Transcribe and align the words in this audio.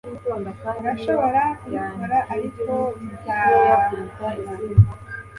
urashobora 0.79 1.41
kubibona 1.59 2.17
ariko 2.33 2.73
bizakuna 2.99 4.13